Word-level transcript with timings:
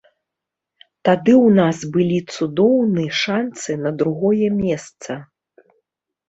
Тады 1.09 1.33
ў 1.39 1.49
нас 1.59 1.77
былі 1.97 2.17
цудоўны 2.37 3.05
шанцы 3.19 3.77
на 3.83 3.93
другое 4.01 4.49
месца. 4.63 5.11